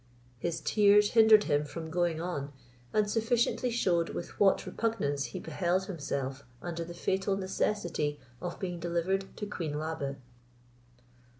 His 0.39 0.61
tears 0.61 1.11
hindered 1.11 1.43
him 1.43 1.63
from 1.63 1.91
going 1.91 2.19
on, 2.19 2.51
and 2.91 3.07
sufficiently 3.07 3.69
shewed 3.69 4.15
with 4.15 4.39
what 4.39 4.65
repugnance 4.65 5.25
he 5.25 5.39
beheld 5.39 5.85
himself 5.85 6.43
under 6.59 6.83
the 6.83 6.95
fatal 6.95 7.37
necessity 7.37 8.19
of 8.41 8.59
being 8.59 8.79
delivered 8.79 9.25
to 9.37 9.45
queen 9.45 9.77
Labe. 9.77 10.17